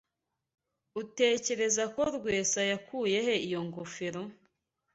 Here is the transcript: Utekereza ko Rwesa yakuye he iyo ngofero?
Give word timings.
Utekereza 1.01 1.83
ko 1.93 2.01
Rwesa 2.15 2.61
yakuye 2.71 3.17
he 3.25 3.35
iyo 3.47 3.59
ngofero? 3.67 4.21